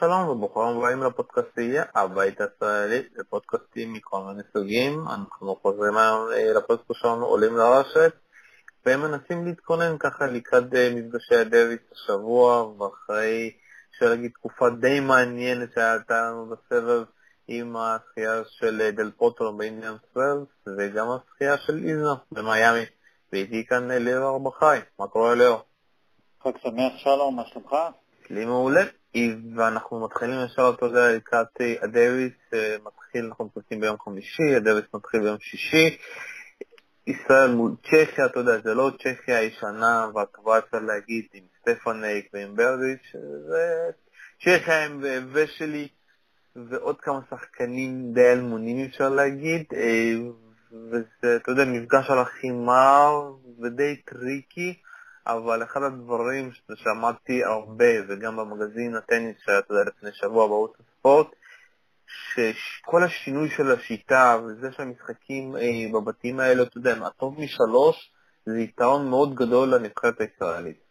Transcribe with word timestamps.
שלום 0.00 0.28
וברוכים 0.28 0.62
הבאים 0.62 1.02
לפודקאסטייה, 1.02 1.84
הבית 1.94 2.40
הישראלי, 2.40 3.02
לפודקאסטים 3.16 3.92
מכל 3.92 4.20
מיני 4.20 4.42
סוגים. 4.52 5.04
אנחנו 5.08 5.56
חוזרים 5.62 5.96
היום 5.96 6.28
אה, 6.32 6.52
לפודקאסט 6.52 7.00
שלנו, 7.00 7.26
עולים 7.26 7.56
לרשת, 7.56 8.12
והם 8.86 9.00
מנסים 9.00 9.44
להתכונן 9.44 9.98
ככה 9.98 10.26
לקראת 10.26 10.74
אה, 10.74 10.90
מפגשי 10.94 11.34
הדוויס 11.34 11.80
השבוע, 11.92 12.66
ואחרי, 12.66 13.52
אפשר 13.90 14.06
להגיד, 14.06 14.30
תקופה 14.30 14.70
די 14.70 15.00
מעניינת 15.00 15.68
שהייתה 15.74 16.22
לנו 16.22 16.46
בסבב 16.46 17.04
עם 17.48 17.76
הזכייה 17.76 18.42
של 18.48 18.80
אה, 18.80 18.90
דל 18.90 19.10
פוטו 19.10 19.52
באינדיאן 19.52 19.96
סוורס, 20.12 20.48
וגם 20.78 21.06
הזכייה 21.10 21.58
של 21.58 21.76
איזנה 21.84 22.14
במיאמי. 22.32 22.86
ואיתי 23.32 23.66
כאן 23.66 23.90
ליאור 23.90 24.34
ארבחי, 24.34 24.78
מה 24.98 25.06
קורה 25.06 25.34
ליאור? 25.34 25.62
חג 26.42 26.58
שמח 26.62 26.92
שלום, 26.96 27.36
מה 27.36 27.42
שלומך? 27.46 27.74
הכל 28.26 28.44
מעולה. 28.44 28.84
ואנחנו 29.56 30.04
מתחילים 30.04 30.34
ישר, 30.44 30.72
אתה 30.76 30.86
יודע, 30.86 31.12
לקראת 31.12 31.46
הדוויס, 31.82 32.32
מתחיל, 32.84 33.24
אנחנו 33.24 33.44
מקליטים 33.44 33.80
ביום 33.80 33.96
חמישי, 34.04 34.54
הדוויס 34.56 34.84
מתחיל 34.94 35.20
ביום 35.20 35.36
שישי. 35.40 35.98
ישראל 37.06 37.50
מול 37.50 37.72
צ'כיה, 37.84 38.26
אתה 38.26 38.40
יודע, 38.40 38.58
זה 38.64 38.74
לא 38.74 38.90
צ'כיה 38.98 39.38
הישנה 39.38 40.08
והטובה, 40.14 40.58
אפשר 40.58 40.78
להגיד, 40.78 41.24
עם 41.34 41.44
סטפאנק 41.60 42.28
ועם 42.32 42.56
ברדיץ', 42.56 43.12
זה 43.48 43.90
צ'כיה 44.40 44.84
עם 44.84 45.04
וסלי 45.32 45.88
ועוד 46.56 47.00
כמה 47.00 47.20
שחקנים 47.30 48.12
די 48.12 48.32
אלמונים, 48.32 48.86
אפשר 48.86 49.08
להגיד, 49.08 49.64
וזה, 50.90 51.36
אתה 51.36 51.52
יודע, 51.52 51.64
מפגש 51.64 52.10
על 52.10 52.18
החימר 52.18 53.32
ודי 53.62 53.96
טריקי. 53.96 54.74
אבל 55.26 55.62
אחד 55.62 55.82
הדברים 55.82 56.50
ששמעתי 56.52 57.44
הרבה, 57.44 57.94
וגם 58.08 58.36
במגזין 58.36 58.94
הטניס 58.94 59.36
שהיה, 59.44 59.58
אתה 59.58 59.74
יודע, 59.74 59.90
לפני 59.90 60.10
שבוע 60.12 60.46
בערוץ 60.46 60.72
הספורט, 60.80 61.26
שכל 62.06 63.02
השינוי 63.02 63.48
של 63.50 63.72
השיטה 63.72 64.38
וזה 64.44 64.72
שהמשחקים 64.72 65.56
אה, 65.56 65.92
בבתים 65.92 66.40
האלה, 66.40 66.62
אתה 66.62 66.78
יודע, 66.78 66.96
הטוב 67.06 67.40
משלוש, 67.40 68.12
זה 68.46 68.58
יתרון 68.58 69.08
מאוד 69.08 69.34
גדול 69.34 69.74
לנבחרת 69.74 70.20
הישראלית. 70.20 70.86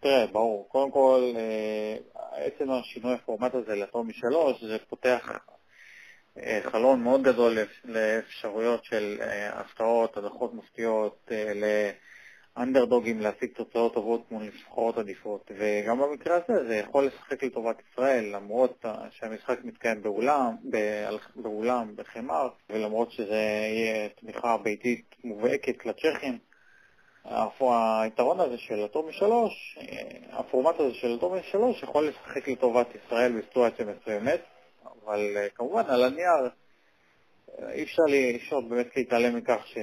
תראה, 0.00 0.26
ברור. 0.32 0.68
קודם 0.68 0.90
כל, 0.90 1.32
אה, 1.36 1.96
עצם 2.32 2.70
השינוי 2.70 3.14
הפורמט 3.14 3.54
הזה 3.54 3.74
לטוב 3.74 4.06
משלוש, 4.06 4.64
זה 4.64 4.76
פותח 4.88 5.30
אה, 6.38 6.60
חלון 6.62 7.02
מאוד 7.02 7.22
גדול 7.22 7.58
לאפשרויות 7.84 8.84
של 8.84 9.18
הפתעות, 9.52 10.16
הדחות 10.16 10.54
מפתיעות, 10.54 11.30
אנדרדוגים 12.56 13.20
להשיג 13.20 13.50
תוצאות 13.52 13.94
טובות 13.94 14.30
מול 14.30 14.42
נבחרות 14.42 14.98
עדיפות, 14.98 15.50
וגם 15.58 15.98
במקרה 15.98 16.36
הזה 16.36 16.66
זה 16.66 16.76
יכול 16.76 17.06
לשחק 17.06 17.42
לטובת 17.44 17.76
ישראל, 17.92 18.24
למרות 18.24 18.84
שהמשחק 19.10 19.64
מתקיים 19.64 20.02
באולם, 20.02 20.56
באולם, 21.36 21.96
בחמר, 21.96 22.48
ולמרות 22.70 23.12
שזה 23.12 23.42
יהיה 23.74 24.08
תמיכה 24.08 24.56
ביתית 24.56 25.14
מובהקת 25.24 25.86
לצ'כים. 25.86 26.38
היתרון 28.02 28.40
הזה 28.40 28.58
של 28.58 28.84
הטוב 28.84 29.08
משלוש, 29.08 29.78
הפורמט 30.30 30.80
הזה 30.80 30.94
של 30.94 31.14
הטוב 31.16 31.34
משלוש 31.34 31.82
יכול 31.82 32.08
לשחק 32.08 32.48
לטובת 32.48 32.86
ישראל 32.94 33.32
בסיטואציה 33.32 33.86
מסוימת, 33.86 34.40
אבל 35.04 35.36
כמובן 35.54 35.82
על 35.88 36.04
הנייר 36.04 36.50
אי 37.68 37.82
אפשר, 37.82 38.02
לי, 38.02 38.30
אי 38.30 38.36
אפשר 38.36 38.60
באמת 38.60 38.96
להתעלם 38.96 39.36
מכך 39.36 39.66
ש... 39.66 39.78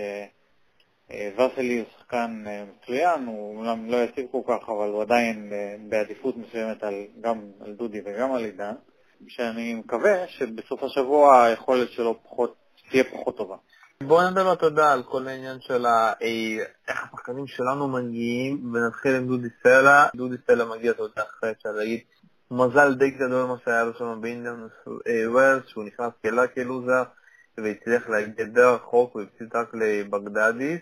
ורסלי 1.09 1.77
הוא 1.79 1.85
שחקן 1.97 2.43
אה, 2.47 2.63
מצוין, 2.65 3.25
הוא 3.25 3.57
אומנם 3.57 3.89
לא 3.89 3.97
יציב 3.97 4.25
כל 4.31 4.41
כך, 4.47 4.69
אבל 4.69 4.89
הוא 4.89 5.01
עדיין 5.01 5.49
אה, 5.53 5.75
בעדיפות 5.89 6.35
מסוימת 6.37 6.83
על, 6.83 6.93
גם 7.21 7.41
על 7.65 7.73
דודי 7.73 8.01
וגם 8.05 8.33
על 8.33 8.43
עידן, 8.45 8.73
שאני 9.27 9.73
מקווה 9.73 10.27
שבסוף 10.27 10.83
השבוע 10.83 11.43
היכולת 11.43 11.91
שלו 11.91 12.19
פחות, 12.23 12.55
תהיה 12.89 13.03
פחות 13.03 13.37
טובה. 13.37 13.55
בואו 14.03 14.29
נדבר 14.29 14.55
תודה 14.55 14.93
על 14.93 15.03
כל 15.03 15.27
העניין 15.27 15.57
של 15.61 15.85
אה, 15.85 16.13
איך 16.87 17.03
השחקנים 17.03 17.47
שלנו 17.47 17.87
מגיעים, 17.87 18.73
ונתחיל 18.75 19.15
עם 19.15 19.27
דודי 19.27 19.47
סלע. 19.63 20.05
דודי 20.15 20.35
סלע 20.47 20.65
מגיע, 20.65 20.91
אתה 20.91 21.03
יודע, 21.03 21.23
אחרי 21.23 21.51
אפשר 21.51 21.71
להגיד, 21.71 21.99
מזל 22.51 22.93
די 22.93 23.09
גדול 23.11 23.45
מה 23.45 23.55
שהיה 23.65 23.83
לו 23.83 23.93
שם 23.93 24.21
באינדיאן 24.21 24.67
ווילס, 25.27 25.63
שהוא 25.67 25.83
נכנס 25.83 26.13
כלאקי 26.21 26.63
לוזר, 26.63 27.03
והצליח 27.57 28.09
להגיע 28.09 28.45
די 28.45 28.61
רחוק, 28.61 29.15
והפסיד 29.15 29.55
רק 29.55 29.73
לבגדדיס. 29.73 30.81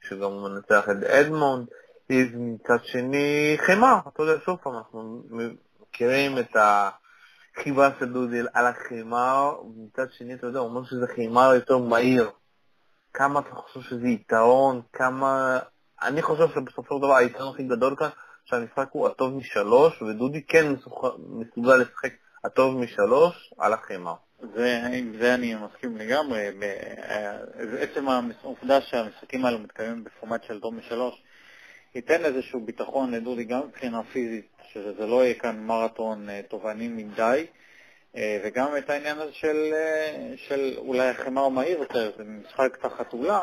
שגם 0.00 0.32
הוא 0.32 0.48
מנצח 0.48 0.84
את 0.90 1.04
אדמונד, 1.04 1.66
מצד 2.10 2.84
שני 2.84 3.56
חימה, 3.58 4.00
אתה 4.08 4.22
יודע, 4.22 4.40
שוב 4.44 4.58
פעם, 4.62 4.76
אנחנו 4.76 5.22
מכירים 5.30 6.38
את 6.38 6.56
החיבה 6.56 7.90
של 7.98 8.12
דודי 8.12 8.40
על 8.52 8.66
החימה, 8.66 9.50
ומצד 9.64 10.12
שני, 10.12 10.34
אתה 10.34 10.46
יודע, 10.46 10.58
הוא 10.58 10.68
אומר 10.68 10.84
שזה 10.84 11.06
חימה 11.14 11.54
יותר 11.54 11.78
מהיר. 11.78 12.30
כמה 13.14 13.40
אתה 13.40 13.54
חושב 13.54 13.80
שזה 13.80 14.08
יתרון, 14.08 14.82
כמה... 14.92 15.58
אני 16.02 16.22
חושב 16.22 16.48
שבסופו 16.54 16.96
של 16.96 17.02
דבר 17.02 17.16
היתרון 17.16 17.54
הכי 17.54 17.62
גדול 17.62 17.96
כאן, 17.96 18.08
שהמשחק 18.44 18.88
הוא 18.92 19.06
הטוב 19.06 19.34
משלוש, 19.34 20.02
ודודי 20.02 20.42
כן 20.42 20.72
מסוגל 21.28 21.76
לשחק 21.76 22.12
הטוב 22.44 22.76
משלוש 22.76 23.54
על 23.58 23.72
החימה. 23.72 24.14
זה, 24.40 24.80
זה 25.20 25.34
אני 25.34 25.54
מסכים 25.54 25.96
לגמרי. 25.96 26.48
עצם 27.80 28.08
העובדה 28.08 28.80
שהמשחקים 28.80 29.44
האלו 29.44 29.58
מתקיימים 29.58 30.04
בפורמט 30.04 30.44
של 30.44 30.60
דום 30.60 30.78
משלוש 30.78 31.22
ייתן 31.94 32.24
איזשהו 32.24 32.60
ביטחון 32.60 33.10
לדודי 33.10 33.44
גם 33.44 33.60
מבחינה 33.66 34.02
פיזית, 34.02 34.48
שזה 34.72 35.06
לא 35.06 35.24
יהיה 35.24 35.34
כאן 35.34 35.58
מרתון 35.60 36.28
אה, 36.28 36.40
תובעני 36.48 36.88
מדי, 36.88 37.46
אה, 38.16 38.40
וגם 38.44 38.76
את 38.76 38.90
העניין 38.90 39.18
הזה 39.18 39.32
של, 39.32 39.70
אה, 39.72 40.32
של 40.36 40.74
אולי 40.76 41.14
חמר 41.14 41.48
מהיר 41.48 41.78
יותר, 41.78 42.12
זה 42.16 42.24
משחק 42.24 42.76
תחת 42.76 43.12
אולה, 43.12 43.40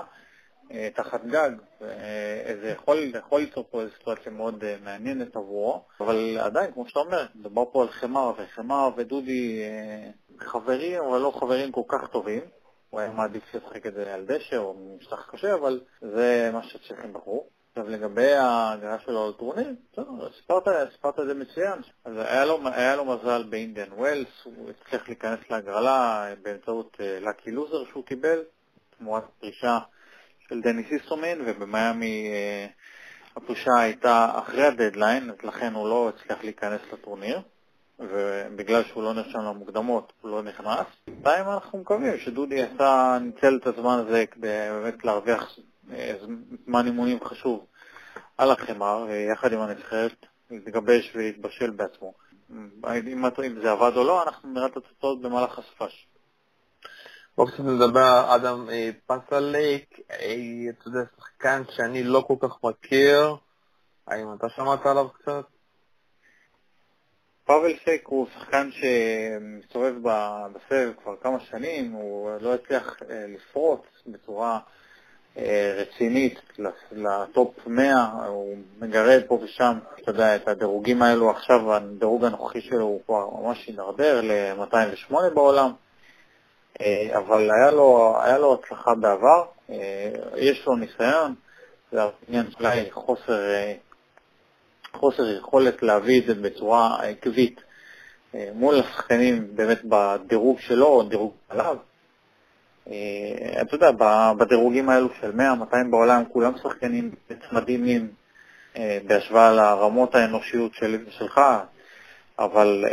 תחת 0.93 1.25
גג, 1.25 1.51
זה 2.61 2.73
יכול, 2.75 3.11
יכול 3.19 3.41
ליצור 3.41 3.65
פה 3.71 3.81
איזו 3.81 3.91
סיטואציה 3.97 4.31
מאוד 4.31 4.63
מעניינת 4.83 5.35
עבורו, 5.35 5.83
אבל 5.99 6.37
עדיין, 6.39 6.71
כמו 6.71 6.87
שאתה 6.87 6.99
אומר, 6.99 7.25
מדובר 7.35 7.63
פה 7.71 7.81
על 7.81 7.89
חמר, 7.89 8.31
וחמר 8.37 8.89
ודודי 8.97 9.61
חברים, 10.39 11.03
אבל 11.03 11.19
לא 11.19 11.31
חברים 11.39 11.71
כל 11.71 11.81
כך 11.87 12.07
טובים. 12.07 12.41
הוא 12.89 12.99
היה 12.99 13.11
מעדיף 13.11 13.43
לשחק 13.55 13.85
את 13.85 13.93
זה 13.93 14.13
על 14.13 14.25
דשא 14.25 14.57
או 14.57 14.75
משטח 14.99 15.29
קשה, 15.31 15.53
אבל 15.53 15.81
זה 16.01 16.49
מה 16.53 16.63
שצריכים 16.63 17.13
בחרו. 17.13 17.47
עכשיו 17.77 17.89
לגבי 17.89 18.33
ההגעה 18.33 18.99
שלו 18.99 19.29
לטורניר, 19.29 19.73
סיפרת 20.91 21.19
את 21.19 21.27
זה 21.27 21.33
מצוין. 21.33 21.79
אז 22.05 22.13
היה 22.17 22.45
לו, 22.45 22.59
היה 22.65 22.95
לו 22.95 23.05
מזל 23.05 23.43
באינדיאן 23.43 23.93
ווילס, 23.93 24.27
הוא 24.43 24.69
הצליח 24.69 25.07
להיכנס 25.07 25.39
להגרלה 25.49 26.27
באמצעות 26.41 26.97
לקי 26.99 27.49
uh, 27.49 27.53
לוזר 27.53 27.85
שהוא 27.91 28.05
קיבל, 28.05 28.43
תמורת 28.97 29.23
פרישה 29.39 29.79
של 30.49 30.61
דניס 30.61 30.91
איסטרומין, 30.91 31.41
ובמיאמי 31.45 32.29
uh, 32.29 33.37
הפרישה 33.37 33.71
הייתה 33.79 34.31
אחרי 34.39 34.63
הדדליין, 34.65 35.29
אז 35.29 35.35
לכן 35.43 35.73
הוא 35.73 35.89
לא 35.89 36.09
הצליח 36.09 36.43
להיכנס 36.43 36.81
לטורניר. 36.93 37.41
ובגלל 37.99 38.83
שהוא 38.83 39.03
לא 39.03 39.13
נרשם 39.13 39.39
למוקדמות 39.39 40.13
הוא 40.21 40.31
לא 40.31 40.43
נכנס. 40.43 40.85
בינתיים 41.07 41.49
אנחנו 41.49 41.79
מקווים 41.79 42.17
שדודי 42.17 42.61
עשה, 42.61 43.17
ניצל 43.21 43.59
את 43.61 43.67
הזמן 43.67 43.99
הזה 43.99 44.25
כדי 44.31 44.47
באמת 44.71 45.05
להרוויח 45.05 45.59
אה, 45.91 46.15
זמן 46.65 46.85
אימונים 46.85 47.23
חשוב 47.23 47.65
על 48.37 48.51
החמר, 48.51 49.07
יחד 49.31 49.53
עם 49.53 49.59
הנבחרת, 49.59 50.25
להתגבש 50.51 51.11
ולהתבשל 51.15 51.69
בעצמו. 51.69 52.13
אם, 52.51 53.25
אם 53.45 53.61
זה 53.61 53.71
עבד 53.71 53.91
או 53.95 54.03
לא, 54.03 54.23
אנחנו 54.23 54.53
נראה 54.53 54.67
את 54.67 54.77
התוצאות 54.77 55.21
במהלך 55.21 55.59
הסופש. 55.59 56.07
בואו 57.37 57.47
קצת 57.47 57.59
נדבר, 57.59 58.35
אדם 58.35 58.69
אה, 58.69 58.89
פסליק, 59.05 59.99
אה, 60.11 60.69
אתה 60.69 60.87
יודע, 60.87 60.99
שחקן 61.17 61.61
שאני 61.75 62.03
לא 62.03 62.25
כל 62.27 62.35
כך 62.39 62.63
מכיר, 62.63 63.35
האם 64.07 64.33
אתה 64.37 64.49
שמעת 64.49 64.85
עליו 64.85 65.09
קצת? 65.09 65.45
פאבל 67.45 67.73
סק 67.85 68.01
הוא 68.05 68.27
שחקן 68.33 68.69
שמסתובב 68.71 69.93
בסבב 70.53 70.91
כבר 71.03 71.15
כמה 71.21 71.39
שנים, 71.39 71.91
הוא 71.91 72.29
לא 72.41 72.53
הצליח 72.53 72.97
אה, 73.09 73.25
לפרוץ 73.27 73.81
בצורה 74.07 74.59
אה, 75.37 75.75
רצינית 75.77 76.39
לטופ 76.91 77.67
100, 77.67 78.25
הוא 78.27 78.57
מגרד 78.81 79.21
פה 79.27 79.39
ושם, 79.43 79.77
אתה 80.01 80.11
יודע, 80.11 80.35
את 80.35 80.47
הדירוגים 80.47 81.01
האלו, 81.01 81.29
עכשיו 81.29 81.73
הדירוג 81.73 82.25
הנוכחי 82.25 82.61
שלו 82.61 82.85
הוא 82.85 83.01
כבר 83.05 83.29
ממש 83.29 83.67
הידרדר 83.67 84.21
ל-208 84.21 85.13
בעולם, 85.33 85.71
אה, 86.81 87.17
אבל 87.17 87.51
היה 87.51 87.71
לו, 87.71 88.17
היה 88.23 88.37
לו 88.37 88.53
הצלחה 88.53 88.95
בעבר, 88.95 89.45
יש 90.35 90.65
לו 90.65 90.75
ניסיון, 90.75 91.35
זה 91.91 92.01
עניין 92.27 92.45
אולי 92.59 92.91
חוסר 92.91 93.41
חוסר 94.95 95.37
יכולת 95.37 95.83
להביא 95.83 96.21
את 96.21 96.25
זה 96.25 96.35
בצורה 96.35 97.03
עקבית 97.03 97.61
אה, 98.35 98.49
מול 98.53 98.79
השחקנים 98.79 99.47
באמת 99.55 99.81
בדירוג 99.83 100.59
שלו 100.59 100.85
או 100.85 101.03
דירוג 101.03 101.33
עליו. 101.49 101.77
אה, 102.87 103.61
אתה 103.61 103.75
יודע, 103.75 103.91
בדירוגים 104.37 104.89
האלו 104.89 105.09
של 105.21 105.31
100-200 105.31 105.75
בעולם 105.89 106.23
כולם 106.33 106.51
שחקנים 106.63 107.11
מדהימים 107.51 108.07
אה, 108.77 108.97
בהשוואה 109.07 109.51
לרמות 109.51 110.15
האנושיות 110.15 110.73
של, 110.73 111.05
שלך, 111.09 111.41
אבל 112.39 112.85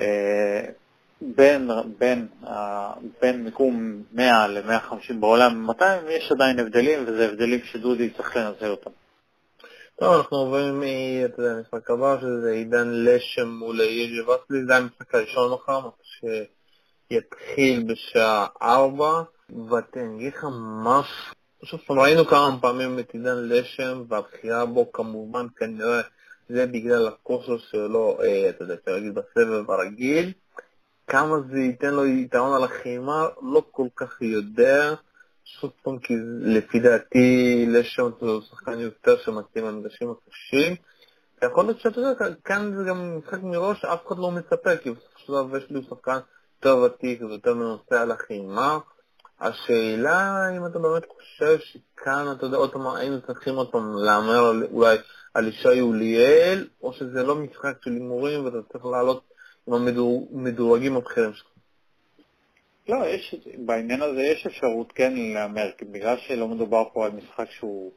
בין, 1.21 1.71
בין, 1.99 2.27
בין 3.23 3.45
מיקום 3.45 4.03
100 4.13 4.47
ל-150 4.49 5.15
בעולם 5.21 5.67
200 5.67 6.01
יש 6.09 6.33
עדיין 6.33 6.59
הבדלים, 6.59 6.99
וזה 7.07 7.29
הבדלים 7.29 7.61
שדודי 7.65 8.11
צריך 8.11 8.37
לנצל 8.37 8.71
אותם. 8.71 8.91
טוב, 10.03 10.15
אנחנו 10.15 10.37
עוברים, 10.37 10.83
אתה 11.25 11.43
המשחק 11.43 11.91
הבא, 11.91 12.17
שזה 12.21 12.51
עידן 12.51 12.89
לשם 12.89 13.49
מול 13.49 13.81
יז'י 13.81 14.21
וסלי, 14.21 14.65
זה 14.67 14.77
המשחק 14.77 15.15
הראשון 15.15 15.53
מחר, 15.53 15.89
שיתחיל 17.13 17.85
בשעה 17.87 18.47
4, 18.63 19.23
ואני 19.51 20.17
אגיד 20.17 20.33
לך 20.33 20.47
משהו, 20.85 21.35
שוב 21.65 21.81
פעם, 21.87 21.99
ראינו 21.99 22.25
כמה 22.25 22.57
פעמים 22.61 22.99
את 22.99 23.11
עידן 23.15 23.49
לשם, 23.49 24.03
והבחירה 24.09 24.67
בו 24.67 24.93
כמובן 24.93 25.47
כנראה 25.57 26.01
זה 26.49 26.67
בגלל 26.67 27.09
הכושר 27.09 27.59
שלו, 27.59 28.19
אה, 28.23 28.51
אתה 28.51 28.65
יודע, 28.65 28.75
אפשר 28.75 28.93
להגיד 28.93 29.15
בסבב 29.15 29.71
הרגיל. 29.71 30.33
כמה 31.07 31.37
זה 31.51 31.59
ייתן 31.59 31.95
לו 31.95 32.07
יתרון 32.07 32.55
על 32.55 32.65
החימה, 32.65 33.27
לא 33.43 33.63
כל 33.71 33.87
כך 33.97 34.23
יודע. 34.23 34.95
שוב 35.61 35.71
פעם, 35.83 35.99
כי 35.99 36.15
לפי 36.41 36.81
דעתי 36.81 37.67
לשם 37.69 38.11
הוא 38.21 38.41
שחקן 38.41 38.79
יותר 38.81 39.17
שמתאים 39.25 39.65
למגרשים 39.65 40.11
הקשים. 40.11 40.77
יכול 41.45 41.65
להיות 41.65 41.81
שאתה 41.81 42.01
יודע, 42.01 42.35
כאן 42.45 42.77
זה 42.77 42.85
גם 42.89 43.19
משחק 43.19 43.43
מראש, 43.43 43.85
אף 43.85 44.07
אחד 44.07 44.19
לא 44.19 44.31
מצפה, 44.31 44.77
כי 44.77 44.91
בסופו 44.91 45.19
של 45.19 45.33
דבר 45.33 45.57
יש 45.57 45.71
לי 45.71 45.83
שחקן 45.89 46.19
יותר 46.57 46.77
ותיק 46.77 47.23
ויותר 47.23 47.55
מנוסע 47.55 48.01
על 48.03 48.11
החימה. 48.11 48.79
השאלה 49.41 50.49
אם 50.57 50.67
אתה 50.67 50.79
באמת 50.79 51.03
חושב 51.17 51.59
שכאן, 51.59 52.33
אתה 52.33 52.47
יודע, 52.47 52.57
עוד 52.57 52.73
פעם 52.73 52.87
היינו 52.87 53.21
צריכים 53.27 53.55
עוד 53.55 53.71
פעם 53.71 53.93
להמר 53.97 54.53
אולי 54.73 54.97
על 55.35 55.49
ישי 55.49 55.81
אוליאל, 55.81 56.69
או 56.83 56.93
שזה 56.93 57.23
לא 57.23 57.35
משחק 57.35 57.73
של 57.85 57.91
הימורים 57.91 58.45
ואתה 58.45 58.57
צריך 58.73 58.85
לעלות 58.85 59.23
עם 59.67 59.75
המדורגים 60.33 60.97
הבכירים 60.97 61.33
שלך? 61.33 61.52
לא, 62.89 63.07
יש, 63.07 63.35
בעניין 63.57 64.03
הזה 64.03 64.23
יש 64.23 64.47
אפשרות 64.47 64.93
כן 64.93 65.13
להמר, 65.17 65.71
בגלל 65.83 66.17
שלא 66.19 66.49
מדובר 66.49 66.85
פה 66.93 67.07
על 67.07 67.13
משחק 67.13 67.51
שהוא 67.51 67.93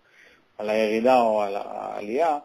על 0.57 0.69
הירידה 0.69 1.21
או 1.21 1.41
על 1.41 1.55
העלייה, 1.55 2.37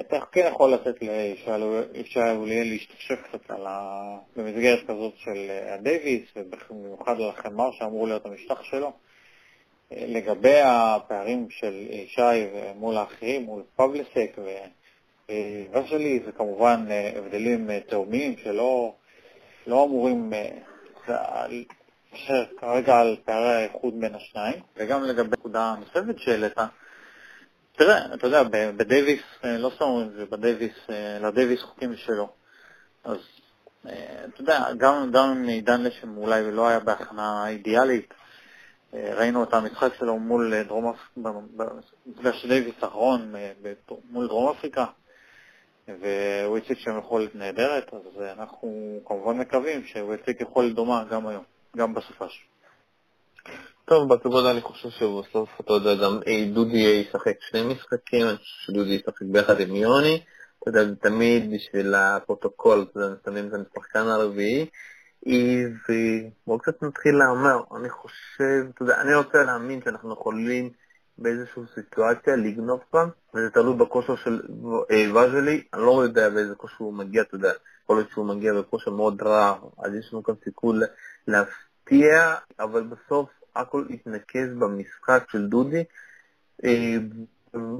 אתה 0.00 0.20
כן 0.32 0.48
יכול 0.50 0.72
לתת 0.72 1.02
לישי 1.02 2.20
אוליאל 2.36 2.68
להשתפשף 2.68 3.18
קצת 3.22 3.50
ה... 3.50 4.18
במסגרת 4.36 4.78
כזאת 4.82 5.12
של 5.16 5.50
הדייוויס, 5.68 6.22
ובמיוחד 6.36 7.20
על 7.20 7.28
החמר 7.28 7.72
שאמור 7.72 8.08
להיות 8.08 8.26
המשטח 8.26 8.62
שלו. 8.62 8.92
לגבי 9.90 10.60
הפערים 10.64 11.46
של 11.50 11.86
ישי 11.90 12.46
מול 12.76 12.96
האחרים, 12.96 13.42
מול 13.42 13.62
פבלסק 13.76 14.36
ושלי, 15.72 16.20
זה 16.24 16.32
כמובן 16.32 16.86
הבדלים 17.16 17.80
תאומיים 17.80 18.36
שלא 18.36 18.94
לא 19.66 19.84
אמורים 19.84 20.32
להישאר 21.08 22.44
כרגע 22.60 22.98
על 22.98 23.16
פערי 23.24 23.54
האיחוד 23.54 24.00
בין 24.00 24.14
השניים, 24.14 24.62
וגם 24.76 25.02
לגבי 25.02 25.28
נקודה 25.32 25.74
נוספת 25.80 26.18
שהעלית, 26.18 26.58
תראה, 27.72 28.14
אתה 28.14 28.26
יודע, 28.26 28.42
בדייוויס, 28.76 29.22
לא 29.44 29.70
סתם 29.74 29.84
אומרים 29.84 30.10
זה, 30.10 30.26
בדייוויס, 30.26 30.74
לדייוויס 31.20 31.62
חוקים 31.62 31.96
שלו. 31.96 32.28
אז 33.04 33.18
אתה 33.84 34.40
יודע, 34.40 34.64
גם, 34.78 35.10
גם 35.12 35.30
אם 35.30 35.48
עידן 35.48 35.82
לשם 35.82 36.16
אולי 36.16 36.50
לא 36.50 36.68
היה 36.68 36.80
בהכנה 36.80 37.48
אידיאלית, 37.48 38.14
ראינו 38.92 39.42
את 39.42 39.54
המשחק 39.54 39.94
שלו 39.98 40.18
מול 40.18 40.62
דרום 40.62 40.86
אפריקה, 40.88 41.30
במפגש 42.06 42.46
דייוויס 42.46 42.74
האחרון 42.82 43.34
מול 44.10 44.26
דרום 44.26 44.50
אפריקה, 44.50 44.84
והוא 45.88 46.58
הציג 46.58 46.78
שם 46.78 46.98
יכולת 46.98 47.34
נהדרת, 47.34 47.94
אז 47.94 48.22
אנחנו 48.38 49.00
כמובן 49.04 49.38
מקווים 49.38 49.84
שהוא 49.84 50.14
יציג 50.14 50.40
יכולת 50.40 50.74
דומה 50.74 51.04
גם 51.10 51.26
היום, 51.26 51.44
גם 51.76 51.94
בסופש. 51.94 52.46
טוב, 53.84 54.14
בטבודה 54.14 54.50
אני 54.50 54.60
חושב 54.60 54.88
שבסוף, 54.90 55.48
אתה 55.60 55.72
יודע, 55.72 55.94
גם 55.94 56.20
דודי 56.54 56.76
ישחק 56.76 57.36
שני 57.40 57.62
משחקים, 57.62 58.26
אני 58.28 58.36
חושב 58.36 58.72
שדודי 58.72 58.94
ישחק 58.94 59.22
ביחד 59.22 59.60
עם 59.60 59.76
יוני, 59.76 60.22
אתה 60.58 60.70
יודע, 60.70 60.94
תמיד 61.02 61.50
בשביל 61.54 61.94
הפרוטוקול, 61.94 62.86
אתה 62.90 63.00
יודע, 63.00 63.14
שמים 63.24 63.48
את 63.48 63.52
השחקן 63.76 64.06
הרביעי, 64.08 64.66
ובואו 65.26 66.58
קצת 66.58 66.82
נתחיל 66.82 67.14
להמר. 67.14 67.76
אני 67.76 67.90
חושב, 67.90 68.70
אתה 68.74 68.82
יודע, 68.82 69.00
אני 69.00 69.14
רוצה 69.14 69.38
להאמין 69.42 69.80
שאנחנו 69.84 70.12
יכולים 70.12 70.70
באיזושהי 71.18 71.62
סיטואציה 71.74 72.36
לגנוב 72.36 72.80
כאן, 72.92 73.08
וזה 73.34 73.50
תלוי 73.50 73.76
בכושר 73.76 74.16
של 74.16 74.42
וג'לי, 75.14 75.64
אני 75.74 75.82
לא 75.82 76.02
יודע 76.04 76.30
באיזה 76.30 76.54
כושר 76.54 76.76
הוא 76.78 76.94
מגיע, 76.94 77.22
אתה 77.22 77.34
יודע, 77.34 77.52
יכול 77.84 77.96
להיות 77.96 78.10
שהוא 78.10 78.26
מגיע 78.26 78.54
בכושר 78.54 78.90
מאוד 78.90 79.22
רע, 79.22 79.58
אז 79.78 79.94
יש 79.94 80.12
לנו 80.12 80.22
כאן 80.22 80.34
סיכוי 80.44 80.78
להפתיע, 81.28 82.34
אבל 82.60 82.82
בסוף 82.82 83.28
הכל 83.56 83.84
יתנקז 83.88 84.54
במשחק 84.58 85.24
של 85.30 85.46
דודי, 85.46 85.84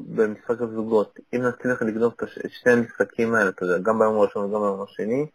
במשחק 0.06 0.61
הזוגות. 0.61 1.21
אם 1.35 1.43
נצליח 1.43 1.82
לגנוב 1.82 2.15
את 2.21 2.29
שני 2.49 2.73
המשחקים 2.73 3.35
האלה, 3.35 3.49
אתה 3.49 3.65
יודע, 3.65 3.79
גם 3.79 3.99
ביום 3.99 4.15
הראשון 4.15 4.44
וגם 4.44 4.61
ביום 4.61 4.82
השני, 4.82 5.27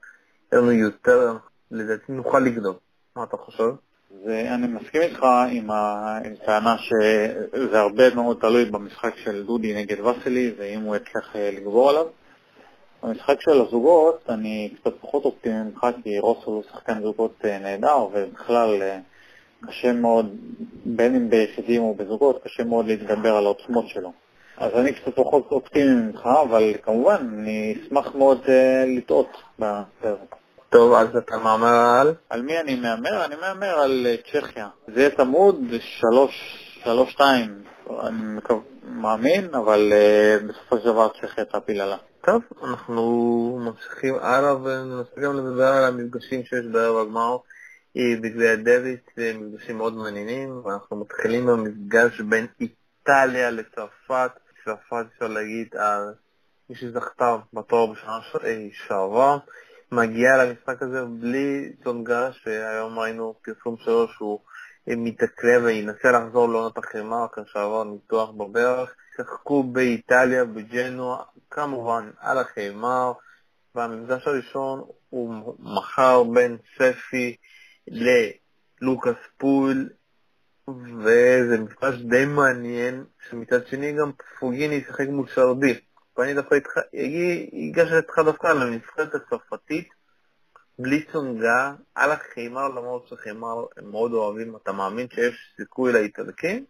יהיה 0.51 0.61
לנו 0.61 0.71
יותר, 0.71 1.37
לדעתי 1.71 2.11
נוכל 2.11 2.39
לגנוב. 2.39 2.79
מה 3.15 3.23
אתה 3.23 3.37
חושב? 3.37 3.71
אני 4.27 4.67
מסכים 4.67 5.01
איתך 5.01 5.25
עם 5.51 5.69
הטענה 5.71 6.75
שזה 6.77 7.79
הרבה 7.79 8.15
מאוד 8.15 8.37
תלוי 8.41 8.65
במשחק 8.65 9.17
של 9.23 9.43
דודי 9.43 9.73
נגד 9.73 9.99
וסלי, 9.99 10.51
ואם 10.57 10.81
הוא 10.81 10.95
יצליח 10.95 11.35
לגבור 11.35 11.89
עליו. 11.89 12.05
במשחק 13.03 13.41
של 13.41 13.61
הזוגות 13.61 14.25
אני 14.29 14.73
קצת 14.79 14.93
פחות 15.01 15.25
אופטימי 15.25 15.63
ממך, 15.63 15.87
כי 16.03 16.19
רוסו 16.19 16.51
הוא 16.51 16.63
שחקן 16.71 17.01
זוגות 17.01 17.45
נהדר, 17.45 18.07
ובכלל 18.13 18.81
קשה 19.67 19.93
מאוד, 19.93 20.35
בין 20.85 21.15
אם 21.15 21.29
ביחידים 21.29 21.81
או 21.81 21.93
בזוגות, 21.93 22.43
קשה 22.43 22.63
מאוד 22.63 22.85
להתגבר 22.85 23.35
על 23.35 23.45
העוצמות 23.45 23.87
שלו. 23.87 24.11
אז 24.57 24.71
אני 24.75 24.93
קצת 24.93 25.15
פחות 25.15 25.47
אופטימי 25.51 25.93
ממך, 25.93 26.29
אבל 26.41 26.73
כמובן, 26.81 27.27
אני 27.33 27.75
אשמח 27.81 28.15
מאוד 28.15 28.41
לטעות 28.97 29.37
בפרק. 29.59 30.40
טוב, 30.71 30.93
אז 30.93 31.15
אתה 31.15 31.37
מהמר 31.37 31.99
על? 31.99 32.13
על 32.29 32.41
מי 32.41 32.59
אני 32.59 32.75
מהמר? 32.75 33.25
אני 33.25 33.35
מהמר 33.35 33.79
על 33.79 34.07
uh, 34.07 34.31
צ'כיה. 34.31 34.69
זה 34.87 34.99
יהיה 34.99 35.15
צמוד, 35.17 35.55
שלוש, 35.79 36.31
שתיים, 37.09 37.63
אני 37.89 38.17
מקו... 38.37 38.61
מאמין, 38.83 39.55
אבל 39.55 39.93
uh, 39.93 40.43
בסופו 40.43 40.77
של 40.77 40.85
דבר 40.85 41.07
צ'כיה 41.09 41.45
תפיל 41.45 41.81
עלה. 41.81 41.97
טוב, 42.25 42.41
אנחנו 42.63 43.59
ממשיכים 43.65 44.15
הלאה 44.21 44.55
וננסה 44.55 45.21
גם 45.21 45.37
לדבר 45.37 45.67
על 45.67 45.83
המפגשים 45.83 46.43
שיש 46.43 46.65
בערב 46.71 46.97
הגמר. 46.97 47.37
בגביע 48.21 48.55
דוויס, 48.55 48.99
מפגשים 49.17 49.77
מאוד 49.77 49.93
מעניינים, 49.93 50.61
ואנחנו 50.65 50.97
מתחילים 51.01 51.45
במפגש 51.45 52.21
בין 52.21 52.47
איטליה 52.61 53.51
לצרפת. 53.51 54.31
צרפת 54.65 55.05
אפשר 55.13 55.27
להגיד 55.27 55.67
על 55.75 56.13
מי 56.69 56.75
שזכתה 56.75 57.37
בתואר 57.53 57.85
בשנה 57.85 58.19
שעברה, 58.87 59.37
מגיעה 59.93 60.45
למשחק 60.45 60.81
הזה 60.81 61.05
בלי 61.05 61.73
צונגה, 61.83 62.31
שהיום 62.31 62.99
ראינו 62.99 63.35
פרסום 63.41 63.75
שלו 63.77 64.07
שהוא 64.07 64.39
מתעכב 64.87 65.61
וינסה 65.63 66.11
לחזור 66.11 66.49
לעונת 66.49 66.77
החימה, 66.77 67.25
אחרי 67.25 67.43
שעבר 67.47 67.83
ניתוח 67.83 68.29
בברך. 68.31 68.95
שיחקו 69.15 69.63
באיטליה, 69.63 70.45
בג'נוע, 70.45 71.23
כמובן 71.49 72.09
על 72.19 72.37
החימה, 72.37 73.11
והמפגש 73.75 74.27
הראשון 74.27 74.83
הוא 75.09 75.55
מחר 75.59 76.23
בין 76.23 76.57
ספי 76.75 77.35
ללוקאס 77.87 79.15
פול, 79.37 79.89
וזה 80.67 81.57
מפגש 81.57 81.95
די 81.95 82.25
מעניין, 82.25 83.03
שמצד 83.29 83.67
שני 83.67 83.91
גם 83.91 84.11
פוגיני 84.39 84.75
ישחק 84.75 85.07
מול 85.07 85.27
שרדי. 85.27 85.79
ואני 86.17 86.33
דווקא 86.33 86.55
איתך, 86.55 86.77
אגש 87.71 87.91
איתך 87.91 88.19
דווקא 88.25 88.47
על 88.47 88.61
הנבחרת 88.61 89.15
הצרפתית, 89.15 89.89
בלי 90.79 91.05
צונגה, 91.11 91.73
על 91.95 92.11
החימר, 92.11 92.67
למרות 92.67 93.07
שחימר 93.07 93.65
הם 93.77 93.91
מאוד 93.91 94.13
אוהבים, 94.13 94.55
אתה 94.55 94.71
מאמין 94.71 95.07
שיש 95.09 95.53
סיכוי 95.57 95.93
לאיטלקים? 95.93 96.65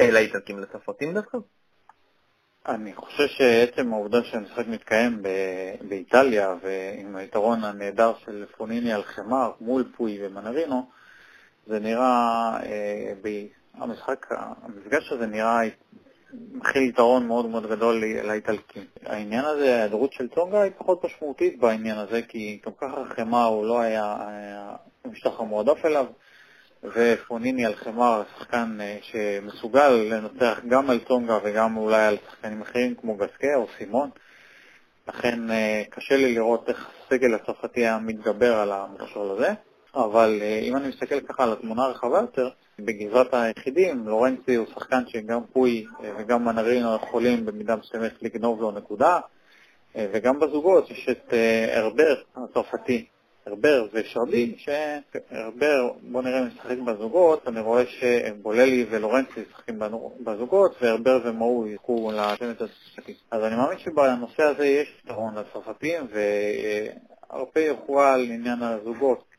אה, 0.00 0.10
לאיטלקים, 0.10 0.58
לצרפתים 0.58 1.14
דווקא? 1.14 1.38
אני 2.66 2.94
חושב 2.94 3.26
שעצם 3.26 3.92
העובדה 3.92 4.24
שהמשחק 4.24 4.66
מתקיים 4.66 5.22
באיטליה 5.88 6.54
ועם 6.62 7.16
היתרון 7.16 7.64
הנהדר 7.64 8.12
של 8.24 8.46
פוניני 8.56 8.92
על 8.92 9.02
חמר 9.02 9.52
מול 9.60 9.84
פוי 9.96 10.18
ומנרינו, 10.26 10.90
זה 11.66 11.78
נראה, 11.78 12.58
אה, 12.62 13.12
ב... 13.22 13.28
המשחק, 13.74 14.26
המפגש 14.62 15.12
הזה 15.12 15.26
נראה 15.26 15.60
מכיל 16.32 16.82
יתרון 16.82 17.26
מאוד 17.26 17.46
מאוד 17.46 17.66
גדול 17.66 18.04
לאיטלקים. 18.24 18.84
העניין 19.06 19.44
הזה, 19.44 19.74
ההיעדרות 19.74 20.12
של 20.12 20.28
טונגה 20.28 20.62
היא 20.62 20.72
פחות 20.78 21.04
משמעותית 21.04 21.58
בעניין 21.58 21.98
הזה, 21.98 22.22
כי 22.22 22.60
גם 22.66 22.72
ככה 22.80 23.04
חמר 23.16 23.44
הוא 23.44 23.66
לא 23.66 23.80
היה 23.80 24.16
המשטח 25.04 25.40
המועדף 25.40 25.84
אליו. 25.84 26.06
ופוניני 26.84 27.66
על 27.66 27.74
חמר, 27.74 28.22
שחקן 28.38 28.78
שמסוגל 29.02 29.88
לנצח 29.88 30.60
גם 30.68 30.90
על 30.90 30.98
טונגה 30.98 31.38
וגם 31.44 31.76
אולי 31.76 32.06
על 32.06 32.16
שחקנים 32.26 32.62
אחרים 32.62 32.94
כמו 32.94 33.16
גסקה 33.16 33.54
או 33.56 33.66
סימון. 33.78 34.10
לכן 35.08 35.50
אה, 35.50 35.82
קשה 35.90 36.16
לי 36.16 36.34
לראות 36.34 36.68
איך 36.68 36.90
הסגל 37.06 37.34
הצרפתי 37.34 37.80
היה 37.80 37.98
מתגבר 37.98 38.54
על 38.54 38.72
המכשול 38.72 39.30
הזה. 39.30 39.54
אבל 39.94 40.38
אה, 40.42 40.58
אם 40.62 40.76
אני 40.76 40.88
מסתכל 40.88 41.20
ככה 41.20 41.42
על 41.42 41.52
התמונה 41.52 41.84
הרחבה 41.84 42.18
יותר, 42.18 42.48
בגזרת 42.78 43.34
היחידים, 43.34 44.08
לורנצי 44.08 44.54
הוא 44.54 44.66
שחקן 44.74 45.02
שגם 45.06 45.40
פוי 45.52 45.86
וגם 46.18 46.44
מנרינו 46.44 46.94
יכולים 46.94 47.46
במידה 47.46 47.76
מסוימת 47.76 48.22
לגנוב 48.22 48.60
לו 48.60 48.70
נקודה, 48.70 49.18
וגם 49.96 50.40
בזוגות 50.40 50.90
יש 50.90 51.08
את 51.10 51.34
ארבר 51.76 52.14
הצרפתי, 52.36 53.06
הרבר 53.46 53.86
ושרדי, 53.92 54.54
שהרבר, 54.56 55.90
בוא 56.02 56.22
נראה 56.22 56.38
אם 56.38 56.46
נשחק 56.46 56.78
בזוגות, 56.78 57.48
אני 57.48 57.60
רואה 57.60 57.86
שבוללי 57.86 58.86
ולורנצי 58.90 59.40
משחקים 59.50 59.80
בזוגות, 60.24 60.76
והרבר 60.80 61.20
ומאו 61.24 61.66
ילכו 61.66 62.12
לצוות 62.14 62.60
הצרפתי. 62.60 63.14
אז 63.30 63.44
אני 63.44 63.56
מאמין 63.56 63.78
שבנושא 63.78 64.42
הזה 64.42 64.66
יש 64.66 64.88
פתרון 65.02 65.34
לצרפתים, 65.34 66.06
והרבה 67.30 67.60
יוכרע 67.60 68.12
על 68.12 68.20
עניין 68.20 68.62
הזוגות. 68.62 69.31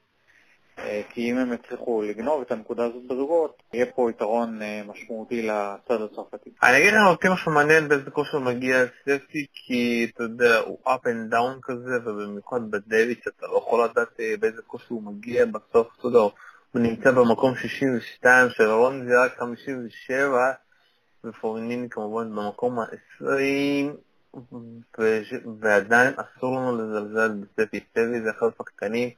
אה, 0.80 1.02
כי 1.10 1.32
אם 1.32 1.38
הם 1.38 1.54
יצליחו 1.54 2.02
לגנוב 2.02 2.42
את 2.42 2.52
הנקודה 2.52 2.86
הזאת 2.86 3.04
בזוגות, 3.08 3.64
יהיה 3.74 3.86
פה 3.86 4.10
יתרון 4.10 4.62
אה, 4.62 4.82
משמעותי 4.88 5.42
לצד 5.42 6.02
הצרפתי. 6.02 6.50
אני 6.64 6.78
אגיד 6.78 6.94
לך 6.94 7.02
אותי 7.08 7.28
משהו 7.34 7.52
מעניין 7.52 7.88
באיזה 7.88 8.12
כושר 8.12 8.40
מגיע 8.40 8.86
ספי, 9.06 9.46
כי 9.54 10.12
אתה 10.14 10.24
יודע, 10.24 10.58
הוא 10.58 10.78
up 10.88 11.06
and 11.06 11.34
down 11.34 11.60
כזה, 11.62 11.92
ובמיוחד 12.06 12.72
בדויץ' 12.72 13.28
אתה 13.28 13.48
לא 13.48 13.58
יכול 13.58 13.86
לדעת 13.86 14.20
אה, 14.20 14.34
באיזה 14.40 14.62
כושר 14.68 14.86
הוא 14.90 15.04
מגיע 15.04 15.46
בסוף, 15.46 15.88
אתה 16.00 16.08
יודע, 16.08 16.20
הוא 16.20 16.82
נמצא 16.82 17.12
במקום 17.12 17.56
62, 17.56 18.50
של 18.50 18.70
רון 18.70 19.08
זה 19.08 19.24
רק 19.26 19.38
57, 19.38 20.52
ופורניני 21.24 21.90
כמובן 21.90 22.36
במקום 22.36 22.80
ה-20. 22.80 23.98
ועדיין 25.60 26.14
אסור 26.18 26.56
לנו 26.56 26.78
לזלזל 26.78 27.32
בספי. 27.32 27.80
ספי 27.80 28.22
זה 28.24 28.32
אחד 28.38 28.48
השחקנים 28.56 29.10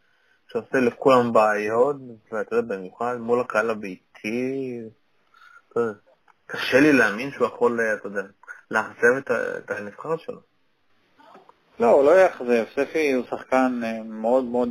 שעושה 0.52 0.78
לכולם 0.78 1.34
בעיות, 1.34 1.96
ואתה 2.32 2.56
יודע, 2.56 2.75
במיוחד 2.75 3.16
מול 3.20 3.42
הקהל 3.42 3.70
הביתי, 3.70 4.80
קשה 6.46 6.80
לי 6.80 6.94
להאמין 6.94 7.32
שהוא 7.32 7.48
יכול, 7.48 7.80
אתה 8.00 8.08
יודע, 8.08 8.22
לאכזב 8.72 9.32
את 9.58 9.72
הנבחרת 9.72 10.20
שלו. 10.20 10.40
לא, 11.80 11.92
הוא 11.92 12.04
לא 12.04 12.22
יאכזב. 12.22 12.66
ספי 12.75 13.14
הוא 13.14 13.25
שחקן 13.30 13.82
אה, 13.84 14.04
מאוד 14.04 14.44
מאוד, 14.44 14.70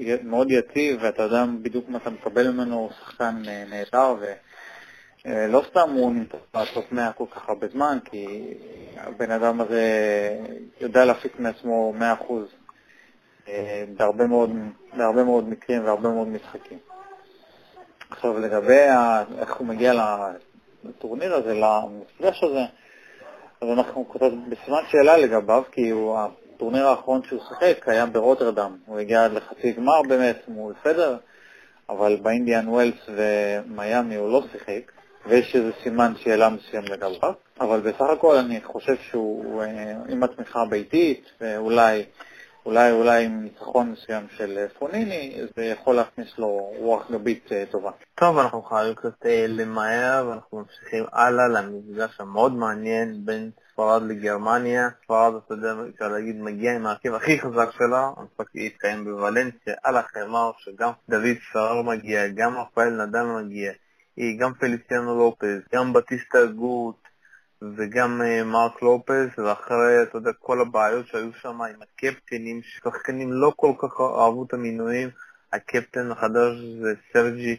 אה, 0.00 0.16
מאוד 0.22 0.50
יציב, 0.50 0.98
ואתה 1.02 1.22
יודע 1.22 1.44
בדיוק 1.62 1.88
מה 1.88 1.98
אתה 1.98 2.10
מקבל 2.10 2.50
ממנו, 2.50 2.78
הוא 2.78 2.90
שחקן 3.00 3.42
אה, 3.48 3.64
נהדר, 3.70 4.14
ולא 5.24 5.62
סתם 5.70 5.90
הוא 5.90 6.12
נמצא 6.12 6.36
לעשות 6.54 6.92
100 6.92 7.12
כל 7.12 7.24
כך 7.30 7.48
הרבה 7.48 7.66
זמן, 7.68 7.98
כי 8.04 8.54
הבן 8.96 9.30
אדם 9.30 9.60
הזה 9.60 9.82
יודע 10.80 11.04
להפיק 11.04 11.40
מעצמו 11.40 11.94
100% 11.98 12.02
בהרבה 13.96 14.26
מאוד, 14.26 14.50
בהרבה 14.96 15.24
מאוד 15.24 15.48
מקרים 15.48 15.84
והרבה 15.84 16.08
מאוד 16.08 16.28
משחקים. 16.28 16.78
עכשיו 18.10 18.38
לגבי 18.38 18.88
ה, 18.88 19.24
איך 19.38 19.56
הוא 19.56 19.66
מגיע 19.66 19.92
לטורניר 20.84 21.34
הזה, 21.34 21.54
למפגש 21.54 22.44
הזה, 22.44 22.64
אז 23.60 23.68
אנחנו 23.68 24.04
קצת 24.04 24.32
בסימן 24.48 24.80
שאלה 24.90 25.16
לגביו, 25.16 25.62
כי 25.72 25.90
הוא, 25.90 26.18
הטורניר 26.56 26.86
האחרון 26.86 27.20
שהוא 27.28 27.40
שיחק 27.48 27.88
היה 27.88 28.06
ברוטרדם. 28.06 28.76
הוא 28.86 28.98
הגיע 28.98 29.24
עד 29.24 29.32
לחצי 29.32 29.72
גמר 29.72 30.02
באמת 30.08 30.42
מול 30.48 30.74
פדר, 30.82 31.16
אבל 31.88 32.16
באינדיאן 32.22 32.68
ווילס 32.68 32.98
ומיאמי 33.08 34.14
הוא 34.14 34.32
לא 34.32 34.42
שיחק, 34.52 34.92
ויש 35.26 35.56
איזה 35.56 35.70
סימן 35.82 36.12
שאלה 36.16 36.48
מסוים 36.48 36.84
לגביו. 36.84 37.32
אבל 37.60 37.80
בסך 37.80 38.00
הכל 38.12 38.36
אני 38.36 38.60
חושב 38.62 38.96
שהוא 39.10 39.62
אה, 39.62 39.92
עם 40.08 40.22
התמיכה 40.22 40.62
הביתית, 40.62 41.30
ואולי 41.40 42.04
אולי, 42.66 42.90
אולי 42.90 43.24
עם 43.24 43.42
ניצחון 43.42 43.90
מסוים 43.90 44.26
של 44.36 44.58
אה, 44.58 44.68
פוניני, 44.78 45.40
זה 45.56 45.64
יכול 45.64 45.96
להכניס 45.96 46.38
לו 46.38 46.48
רוח 46.76 47.10
גבית 47.10 47.52
אה, 47.52 47.64
טובה. 47.70 47.90
טוב, 48.14 48.38
אנחנו 48.38 48.62
חייבים 48.62 48.94
קצת 48.94 49.26
אה, 49.26 49.46
למהר, 49.48 50.28
ואנחנו 50.28 50.58
ממשיכים 50.58 51.04
הלאה 51.12 51.48
למפגש 51.48 52.20
המאוד 52.20 52.52
מעניין 52.52 53.24
בין 53.24 53.50
ספרד 53.72 54.02
לגרמניה. 54.02 54.88
ספרד, 55.04 55.32
אתה 55.34 55.54
יודע, 55.54 55.74
אפשר 55.94 56.08
להגיד, 56.08 56.40
מגיע 56.40 56.74
עם 56.76 56.86
ההרכב 56.86 57.14
הכי 57.14 57.40
חזק 57.40 57.70
שלה, 57.70 58.10
המשחק 58.16 58.54
יתקיים 58.54 59.04
בוולנסיה, 59.04 59.74
על 59.82 59.96
החמר, 59.96 60.50
שגם 60.58 60.90
דוד 61.08 61.36
פרר 61.52 61.82
מגיע, 61.82 62.28
גם 62.28 62.56
רפאל 62.58 63.06
נדל 63.06 63.22
מגיע, 63.22 63.72
גם 64.38 64.54
פליסיאנו 64.54 65.18
לופז, 65.18 65.60
גם 65.74 65.92
בטיסטה 65.92 66.46
גוט, 66.46 67.03
וגם 67.62 68.22
אה, 68.22 68.44
מרק 68.44 68.82
לופס, 68.82 69.38
ואחרי, 69.38 70.02
אתה 70.02 70.18
יודע, 70.18 70.30
כל 70.38 70.60
הבעיות 70.60 71.06
שהיו 71.06 71.32
שם 71.32 71.62
עם 71.62 71.82
הקפטנים, 71.82 72.60
ששחקנים 72.62 73.32
לא 73.32 73.52
כל 73.56 73.72
כך 73.78 74.00
אהבו 74.00 74.44
את 74.44 74.54
המינויים, 74.54 75.10
הקפטן 75.52 76.10
החדש 76.10 76.52
זה 76.82 76.94
סרג'י 77.12 77.56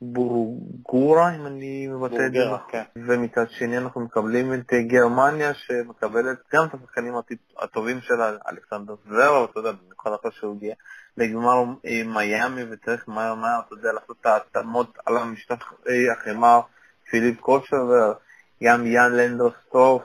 בורגורה, 0.00 1.36
אם 1.36 1.46
אני 1.46 1.86
מבטא 1.86 2.26
את 2.26 2.32
זה 2.32 2.44
נכון. 2.46 2.58
כן. 2.70 2.82
ומצד 2.96 3.44
שני 3.50 3.78
אנחנו 3.78 4.00
מקבלים 4.00 4.54
את 4.54 4.72
אה, 4.72 4.82
גרמניה, 4.82 5.54
שמקבלת 5.54 6.38
גם 6.54 6.64
את 6.64 6.74
השחקנים 6.74 7.14
הטובים 7.58 8.00
שלה, 8.00 8.30
אלכסנדר 8.48 8.94
זוורב, 9.08 9.48
אתה 9.50 9.60
יודע, 9.60 9.72
במיוחד 9.72 10.10
אחרי 10.20 10.30
שהוא 10.32 10.56
הגיע 10.56 10.74
לגמר 11.16 11.64
אה, 11.86 12.02
מיאמי, 12.06 12.62
וצריך 12.70 13.08
מהר 13.08 13.34
מהר, 13.34 13.60
אתה 13.66 13.74
יודע, 13.74 13.92
לעשות 13.92 14.16
את 14.20 14.26
ההתאמות 14.26 14.98
על 15.06 15.16
המשטח 15.16 15.72
החמר, 16.12 16.60
פיליפ 17.10 17.40
קושר, 17.40 18.12
גם 18.62 18.86
יאן 18.86 19.12
לנדרסטוף 19.12 20.02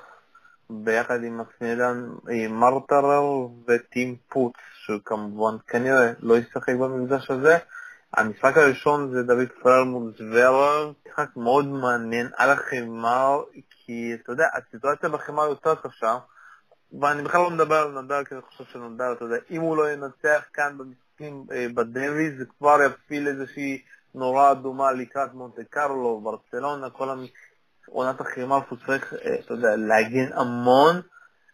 ביחד 0.69 1.23
עם 1.23 1.37
מקסמילן 1.37 2.09
מרטרר 2.49 3.23
וטים 3.67 4.15
פוץ, 4.29 4.53
שכמובן 4.85 5.57
כנראה 5.67 6.11
לא 6.19 6.37
ישחק 6.37 6.73
במפגש 6.73 7.31
הזה. 7.31 7.57
המשחק 8.13 8.57
הראשון 8.57 9.11
זה 9.11 9.23
דוד 9.23 9.47
פרל 9.61 9.83
מול 9.83 10.13
זוורר, 10.17 10.91
משחק 11.07 11.29
מאוד 11.35 11.65
מעניין 11.65 12.29
על 12.37 12.49
החמר, 12.49 13.43
כי 13.69 14.11
אתה 14.13 14.31
יודע, 14.31 14.47
הסיטואציה 14.53 15.09
בחמר 15.09 15.43
יותר 15.43 15.75
קשה, 15.75 16.17
ואני 17.01 17.21
בכלל 17.21 17.41
לא 17.41 17.49
מדבר 17.49 17.75
על 17.75 18.01
נדל, 18.01 18.23
כי 18.25 18.35
אני 18.35 18.41
חושב 18.41 18.63
שנדל, 18.63 19.13
אתה 19.13 19.25
יודע, 19.25 19.37
אם 19.51 19.61
הוא 19.61 19.77
לא 19.77 19.91
ינצח 19.91 20.43
כאן 20.53 20.77
במשחקים 20.77 21.45
אה, 21.51 21.67
בדבי, 21.73 22.37
זה 22.37 22.45
כבר 22.57 22.77
יפעיל 22.85 23.27
איזושהי 23.27 23.81
נורה 24.15 24.51
אדומה 24.51 24.91
לקראת 24.91 25.33
מונטה 25.33 25.61
קרלו, 25.69 26.21
ברצלונה, 26.21 26.89
כל. 26.89 27.09
עונת 27.91 28.21
החימה 28.21 28.59
הוא 28.69 28.77
צריך, 28.85 29.13
אה, 29.13 29.35
אתה 29.45 29.53
יודע, 29.53 29.75
להגן 29.75 30.33
המון, 30.33 31.01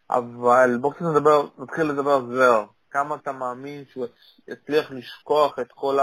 אבל 0.09 0.77
בואו 0.81 0.93
קצת 0.93 1.01
נדבר, 1.01 1.47
נתחיל 1.59 1.85
לדבר 1.85 2.11
על 2.11 2.21
זוור. 2.21 2.65
כמה 2.91 3.15
אתה 3.15 3.31
מאמין 3.31 3.83
שהוא 3.91 4.05
יצליח 4.47 4.91
לשכוח 4.91 5.59
את 5.59 5.71
כל 5.71 5.97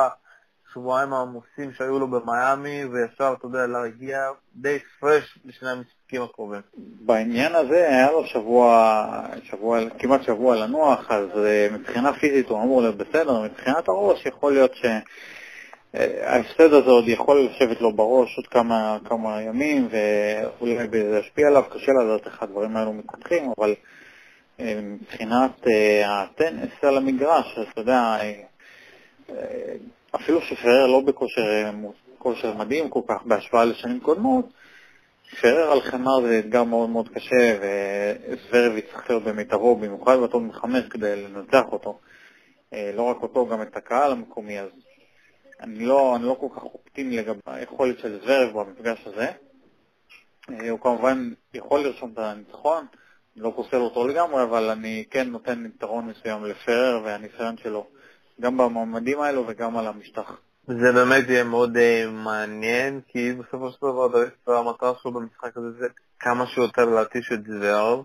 השבועיים 0.68 1.12
העמוסים 1.12 1.72
שהיו 1.72 1.98
לו 1.98 2.08
במיאמי, 2.10 2.84
וישר, 2.84 3.34
אתה 3.38 3.46
יודע, 3.46 3.66
להגיע 3.66 4.18
די 4.54 4.78
פרש 5.00 5.38
לשני 5.44 5.70
המשחקים 5.70 6.22
הקרובים. 6.22 6.60
בעניין 6.76 7.54
הזה 7.54 7.88
היה 7.88 8.12
לו 8.12 8.26
שבוע, 8.26 9.06
שבוע, 9.42 9.78
כמעט 9.98 10.22
שבוע 10.22 10.56
לנוח, 10.56 11.10
אז 11.10 11.28
אה, 11.36 11.68
מבחינה 11.72 12.12
פיזית 12.12 12.48
הוא 12.48 12.62
אמור 12.62 12.82
להיות 12.82 12.96
בסדר, 12.96 13.42
מבחינת 13.42 13.88
הראש 13.88 14.26
יכול 14.26 14.52
להיות 14.52 14.74
ש... 14.74 14.84
ההפסד 15.94 16.72
הזה 16.72 16.90
עוד 16.90 17.08
יכול 17.08 17.40
לשבת 17.40 17.80
לו 17.80 17.92
בראש 17.92 18.36
עוד 18.36 18.46
כמה, 18.46 18.98
כמה 19.04 19.42
ימים, 19.42 19.88
ואולי 19.90 20.76
זה 20.90 21.20
ישפיע 21.24 21.46
עליו, 21.48 21.64
קשה 21.70 21.92
לדעת 21.92 22.26
איך 22.26 22.42
הדברים 22.42 22.76
האלו 22.76 22.92
מתפתחים, 22.92 23.52
אבל 23.58 23.74
אה, 24.60 24.80
מבחינת 24.82 25.66
אה, 25.66 26.22
הטניס 26.22 26.84
על 26.84 26.96
המגרש, 26.96 27.58
אז 27.58 27.66
אתה 27.72 27.80
יודע, 27.80 28.16
אה, 28.20 28.42
אפילו 30.16 30.40
שפרר 30.40 30.86
לא 30.86 31.00
בכושר 31.00 32.54
מדהים 32.58 32.88
כל 32.88 33.00
כך 33.08 33.22
בהשוואה 33.24 33.64
לשנים 33.64 34.00
קודמות, 34.00 34.46
פרר 35.40 35.72
על 35.72 35.80
חמר 35.80 36.20
זה 36.20 36.38
אתגר 36.38 36.64
מאוד 36.64 36.90
מאוד 36.90 37.08
קשה, 37.08 37.58
וסוורב 37.60 38.76
יצטרך 38.76 39.10
להיות 39.10 39.22
במיטבו, 39.22 39.76
במיוחד 39.76 40.16
בטון 40.18 40.46
מחמש 40.46 40.84
כדי 40.90 41.22
לנצח 41.22 41.64
אותו. 41.72 41.98
לא 42.72 43.02
רק 43.02 43.22
אותו, 43.22 43.46
גם 43.46 43.62
את 43.62 43.76
הקהל 43.76 44.12
המקומי, 44.12 44.60
אז 44.60 44.68
אני 45.62 45.84
לא, 45.84 46.16
אני 46.16 46.24
לא 46.24 46.36
כל 46.40 46.46
כך 46.56 46.62
אופטימי 46.62 47.16
לגבי 47.16 47.40
היכולת 47.46 47.98
של 47.98 48.20
זוורב 48.20 48.58
במפגש 48.58 49.06
הזה. 49.06 49.28
אה, 50.50 50.70
הוא 50.70 50.80
כמובן 50.80 51.32
יכול 51.54 51.80
לרשום 51.80 52.10
את 52.12 52.18
הניצחון, 52.18 52.86
לא 53.36 53.52
פוסל 53.56 53.76
אותו 53.76 54.08
לגמרי, 54.08 54.42
אבל 54.42 54.70
אני 54.70 55.04
כן 55.10 55.28
נותן 55.28 55.66
יתרון 55.66 56.06
מסוים 56.06 56.44
לפרר 56.44 57.00
והניסיון 57.04 57.56
שלו, 57.56 57.86
גם 58.40 58.56
במועמדים 58.56 59.20
האלו 59.20 59.44
וגם 59.48 59.76
על 59.76 59.86
המשטח. 59.86 60.40
זה 60.66 60.92
באמת 60.92 61.28
יהיה 61.28 61.44
מאוד 61.44 61.76
uh, 61.76 62.10
מעניין, 62.10 63.00
כי 63.08 63.32
בסופו 63.32 63.70
של 63.70 63.78
דבר 63.80 64.56
המטרה 64.56 64.92
שלו 65.02 65.12
במשחק 65.12 65.56
הזה 65.56 65.70
זה 65.78 65.86
כמה 66.18 66.46
שיותר 66.46 66.84
להתיש 66.84 67.32
את 67.32 67.44
זוורב. 67.44 68.04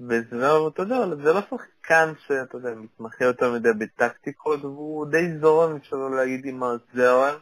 וזהו, 0.00 0.68
אתה 0.68 0.82
יודע, 0.82 0.96
זה 1.22 1.32
לא 1.32 1.40
שחקן 1.40 2.12
שאתה 2.26 2.56
יודע, 2.56 2.70
מתמחה 2.74 3.24
יותר 3.24 3.52
מדי 3.52 3.68
בטקטיקות, 3.78 4.64
והוא 4.64 5.06
די 5.06 5.38
זורם, 5.40 5.76
אפשר 5.76 5.96
להגיד, 5.96 6.46
עם 6.46 6.62
הזרם, 6.62 7.34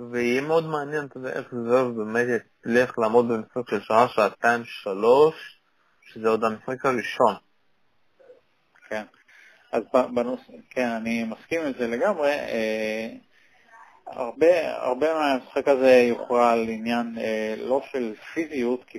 ויהיה 0.00 0.40
מאוד 0.40 0.66
מעניין, 0.66 1.06
אתה 1.06 1.18
יודע, 1.18 1.32
איך 1.32 1.54
זרם 1.54 1.96
באמת 1.96 2.26
יצליח 2.28 2.98
לעמוד 2.98 3.28
במשחק 3.28 3.70
של 3.70 3.80
שעה, 3.80 4.08
שעתיים, 4.08 4.64
שלוש, 4.64 5.60
שזה 6.02 6.28
עוד 6.28 6.44
המשחק 6.44 6.86
הראשון. 6.86 7.34
כן. 8.88 9.04
אז 9.72 9.82
בנוס... 10.14 10.40
כן, 10.70 10.88
אני 10.88 11.24
מסכים 11.24 11.60
עם 11.60 11.72
זה 11.78 11.86
לגמרי. 11.86 12.30
הרבה, 14.06 14.76
הרבה 14.76 15.14
מהמשחק 15.14 15.68
הזה 15.68 15.92
יוכרע 15.92 16.52
על 16.52 16.68
עניין 16.68 17.18
אה, 17.18 17.54
לא 17.58 17.80
של 17.92 18.14
פיזיות, 18.34 18.84
כי, 18.86 18.98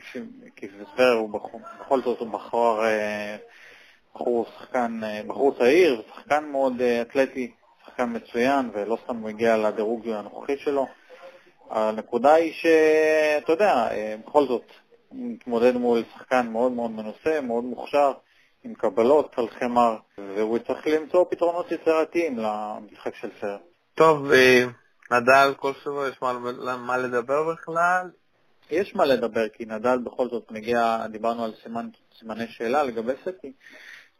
כי 0.56 0.68
זוור 0.68 1.12
הוא 1.12 1.30
בכל, 1.30 1.58
בכל 1.80 2.02
זאת 2.02 2.20
הוא 2.20 2.28
בחור, 2.28 2.86
אה, 2.86 3.36
בחור 4.16 4.46
שחקן, 4.58 5.00
אה, 5.04 5.22
בחור 5.28 5.58
צעיר, 5.58 6.02
ושחקן 6.02 6.46
מאוד 6.52 6.82
אה, 6.82 7.02
אתלטי, 7.02 7.52
שחקן 7.86 8.16
מצוין, 8.16 8.70
ולא 8.74 8.98
סתם 9.04 9.18
הוא 9.18 9.30
הגיע 9.30 9.58
לדירוג 9.58 10.10
הנוכחי 10.10 10.58
שלו. 10.58 10.88
הנקודה 11.70 12.34
היא 12.34 12.54
שאתה 12.54 13.52
יודע, 13.52 13.88
אה, 13.92 14.16
בכל 14.28 14.46
זאת, 14.48 14.72
הוא 15.10 15.32
מתמודד 15.32 15.78
מול 15.78 16.04
שחקן 16.14 16.48
מאוד 16.52 16.72
מאוד 16.72 16.92
מנוסה, 16.92 17.42
מאוד 17.42 17.64
מוכשר, 17.64 18.12
עם 18.64 18.74
קבלות 18.74 19.34
על 19.38 19.48
חמר, 19.50 19.98
והוא 20.18 20.58
צריך 20.60 20.88
למצוא 20.88 21.26
פתרונות 21.30 21.72
יצירתיים 21.72 22.38
למשחק 22.38 23.16
של 23.16 23.30
סרט. 23.42 23.62
טוב, 23.96 24.32
אה, 24.32 24.66
נדל 25.12 25.54
כל 25.58 25.74
שבוע 25.84 26.08
יש 26.08 26.22
מה, 26.22 26.34
מה 26.78 26.98
לדבר 26.98 27.54
בכלל? 27.54 28.10
יש 28.72 28.96
מה 28.96 29.06
לדבר, 29.06 29.50
כי 29.50 29.66
נדל 29.66 29.98
בכל 29.98 30.30
זאת 30.30 30.52
מגיע, 30.52 31.08
דיברנו 31.12 31.44
על 31.44 31.54
סימן, 31.64 31.90
סימני 32.20 32.48
שאלה 32.48 32.84
לגבי 32.84 33.14
סטי, 33.22 33.54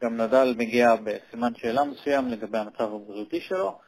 גם 0.04 0.18
נדל 0.18 0.56
מגיע 0.58 0.96
בסימן 0.96 1.56
שאלה 1.56 1.84
מסוים 1.84 2.28
לגבי 2.28 2.58
המצב 2.58 2.84
הבריאותי 2.94 3.40
שלו, 3.42 3.80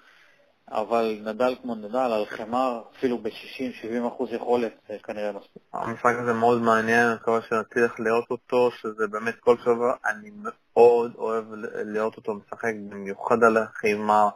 אבל 0.72 1.20
נדל 1.24 1.56
כמו 1.62 1.76
נדל 1.76 1.98
על 1.98 2.26
חמר, 2.26 2.82
אפילו 2.98 3.18
ב-60-70% 3.18 4.36
יכולת, 4.36 4.74
כנראה 5.04 5.32
מספיק. 5.32 5.64
המשחק 5.74 6.14
הזה 6.24 6.34
מאוד 6.34 6.62
מעניין, 6.62 7.08
אני 7.08 7.16
מקווה 7.16 7.40
שנצליח 7.42 8.00
לראות 8.00 8.32
אותו, 8.32 8.72
שזה 8.72 9.08
באמת 9.08 9.36
כל 9.40 9.58
שבוע, 9.58 9.94
אני 10.06 10.32
מאוד 10.44 11.12
אוהב 11.16 11.46
לראות 11.86 12.18
אותו 12.18 12.34
משחק, 12.34 12.74
במיוחד 12.90 13.44
על 13.44 13.58
החמר. 13.58 14.30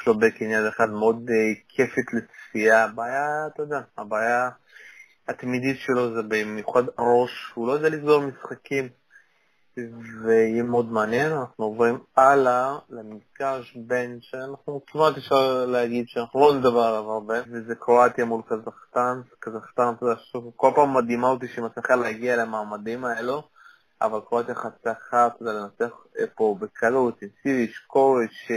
יש 0.00 0.06
לו 0.06 0.18
בקין 0.18 0.50
יד 0.50 0.64
אחד 0.64 0.90
מאוד 0.90 1.28
uh, 1.28 1.60
כיפית 1.68 2.06
לצפייה. 2.12 2.84
הבעיה, 2.84 3.46
אתה 3.46 3.62
יודע, 3.62 3.80
הבעיה 3.98 4.50
התמידית 5.28 5.76
שלו 5.78 6.14
זה 6.14 6.22
במיוחד 6.22 6.82
ראש, 6.98 7.52
הוא 7.54 7.68
לא 7.68 7.72
יודע 7.72 7.88
לסגור 7.88 8.22
משחקים, 8.22 8.88
ויהיה 10.22 10.62
מאוד 10.62 10.92
מעניין. 10.92 11.32
אנחנו 11.32 11.64
עוברים 11.64 11.98
הלאה 12.16 12.78
למפגש 12.90 13.76
בין 13.76 14.18
שאנחנו 14.20 14.80
כמעט 14.86 15.16
אפשר 15.16 15.66
להגיד 15.66 16.04
שאנחנו 16.08 16.40
לא 16.40 16.54
נדבר 16.58 16.80
עליו 16.80 17.10
הרבה, 17.10 17.34
וזה 17.50 17.74
קרואטיה 17.74 18.24
מול 18.24 18.42
קזחסטן. 18.42 19.20
קזחסטן, 19.38 19.92
אתה 19.96 20.04
יודע, 20.06 20.20
כל 20.56 20.70
פעם 20.74 20.96
מדהימה 20.96 21.28
אותי 21.28 21.48
שהיא 21.48 21.64
מצליחה 21.64 21.96
להגיע 21.96 22.36
למעמדים 22.36 23.04
האלו. 23.04 23.42
אבל 24.02 24.20
קרואטיה 24.28 24.54
חצה 24.54 24.92
אחת, 24.92 25.36
אתה 25.36 25.42
יודע, 25.42 25.52
לנצח 25.52 25.96
פה 26.34 26.56
בקלות, 26.60 27.22
עם 27.22 27.28
סיריש, 27.42 27.78
קוריץ', 27.78 28.48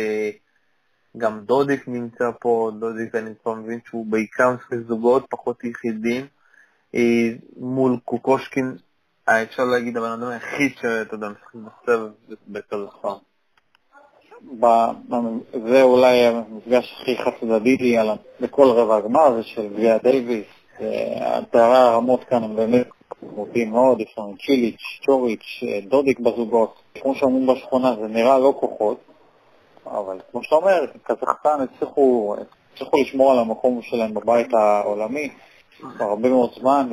גם 1.17 1.39
דודיק 1.39 1.87
נמצא 1.87 2.31
פה, 2.39 2.71
דודיק 2.79 3.15
אני 3.15 3.29
כבר 3.43 3.53
מבין 3.53 3.79
שהוא 3.87 4.05
בעיקר 4.05 4.51
משחק 4.51 4.77
זוגות, 4.87 5.25
פחות 5.29 5.63
יחידים, 5.63 6.25
אה, 6.95 7.29
מול 7.57 7.97
קוקושקין, 8.05 8.75
אה, 9.29 9.43
אפשר 9.43 9.63
להגיד 9.63 9.97
הבן 9.97 10.11
אדם 10.11 10.27
היחיד 10.27 10.71
שאתה 10.81 11.15
יודע, 11.15 11.27
משחק 11.29 11.55
בסבב 11.55 12.09
בקזחסטן. 12.47 13.27
זה 15.67 15.83
אולי 15.83 16.25
המפגש 16.25 16.97
הכי 17.01 17.17
חד 17.17 17.31
צדדי 17.41 17.97
בכל 18.41 18.65
רבע 18.65 18.97
הגמר, 18.97 19.35
זה 19.35 19.43
של 19.43 19.67
גביע 19.67 19.97
דייוויס. 19.97 20.45
פערי 21.51 21.77
הרמות 21.77 22.23
כאן 22.23 22.43
הם 22.43 22.55
באמת 22.55 22.87
משמעותיים 23.23 23.69
מאוד, 23.71 24.01
יש 24.01 24.15
לנו 24.17 24.35
צ'יליץ', 24.45 24.99
צ'וריץ', 25.05 25.63
דודיק 25.87 26.19
בזוגות. 26.19 26.75
כמו 27.01 27.15
שאומרים 27.15 27.47
בשכונה, 27.47 27.95
זה 28.01 28.07
נראה 28.07 28.39
לא 28.39 28.53
כוחות. 28.59 28.97
אבל 29.91 30.19
כמו 30.31 30.43
שאתה 30.43 30.55
אומר, 30.55 30.85
קזחסטן 31.03 31.61
הצליחו, 31.61 32.35
הצליחו 32.73 33.01
לשמור 33.01 33.31
על 33.31 33.39
המקום 33.39 33.81
שלהם 33.81 34.13
בבית 34.13 34.53
העולמי 34.53 35.33
כבר 35.79 36.05
הרבה 36.05 36.29
מאוד 36.29 36.49
זמן, 36.59 36.89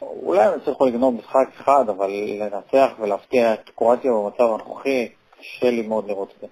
ואולי 0.00 0.42
הם 0.42 0.60
הצליחו 0.60 0.86
לגנוב 0.86 1.14
משחק 1.14 1.48
אחד, 1.60 1.84
אבל 1.88 2.10
לנצח 2.10 2.92
ולהפתיע 3.00 3.54
את 3.54 3.70
קרואטיה 3.76 4.12
במצב 4.12 4.44
הנוכחי, 4.44 5.08
קשה 5.38 5.70
לי 5.70 5.82
מאוד 5.82 6.06
לראות 6.08 6.32
את 6.36 6.40
זה. 6.40 6.46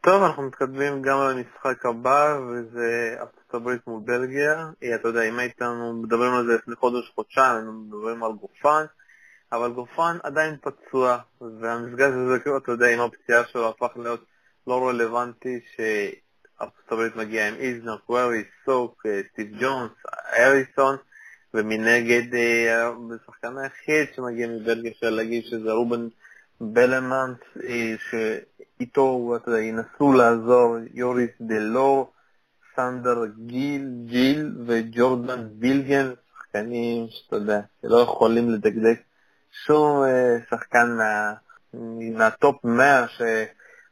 טוב, 0.00 0.22
אנחנו 0.22 0.42
מתקדמים 0.42 1.02
גם 1.02 1.18
למשחק 1.18 1.86
הבא, 1.86 2.38
וזה 2.48 3.16
ארצות 3.20 3.54
הברית 3.54 3.86
מול 3.86 4.00
בלגיה. 4.04 4.66
אתה 4.94 5.08
יודע, 5.08 5.22
אם 5.22 5.38
היינו 5.38 5.92
מדברים 6.02 6.32
על 6.32 6.46
זה 6.46 6.54
לפני 6.54 6.74
חודש, 6.76 7.12
חודשיים, 7.14 7.56
היינו 7.56 7.72
מדברים 7.72 8.24
על 8.24 8.32
גופן, 8.32 8.84
אבל 9.52 9.72
גופן 9.72 10.16
עדיין 10.22 10.56
פצוע, 10.62 11.18
והמסגרת 11.40 12.12
הזה, 12.12 12.36
אתה 12.56 12.72
יודע, 12.72 12.86
עם 12.86 13.00
הפציעה 13.00 13.44
שלו 13.44 13.68
הפך 13.68 13.96
להיות 13.96 14.24
לא 14.68 14.88
רלוונטי 14.88 15.60
שארצות 15.76 16.92
הברית 16.92 17.16
מגיעה 17.16 17.48
עם 17.48 17.54
איזנר, 17.54 17.96
קווירי, 17.96 18.44
סוק, 18.64 19.06
אה, 19.06 19.20
סטיב 19.32 19.56
ג'ונס, 19.60 19.90
אריסון, 20.38 20.96
ומנגד 21.54 22.34
אה, 22.34 22.88
השחקן 23.14 23.58
היחיד 23.58 24.14
שמגיע 24.16 24.48
מבלגיה 24.48 24.90
אפשר 24.90 25.10
להגיד 25.10 25.44
שזה 25.44 25.72
רובן 25.72 26.08
בלמנט, 26.60 27.38
אה, 27.68 27.94
שאיתו, 28.10 29.36
ינסו 29.62 30.12
לעזור 30.12 30.76
יוריס 30.94 31.30
דלור, 31.40 32.12
סנדר 32.76 33.26
גיל, 33.46 33.88
ג'יל 34.06 34.52
וג'ורדן 34.66 35.48
וילגן, 35.60 36.12
שחקנים 36.38 37.06
שאתה 37.10 37.36
יודע, 37.36 37.60
שלא 37.82 37.96
יכולים 37.96 38.50
לדקדק 38.50 39.00
שום 39.66 40.02
שחקן 40.50 40.96
מה, 40.96 41.32
מהטופ 42.14 42.64
100 42.64 43.08
ש... 43.08 43.22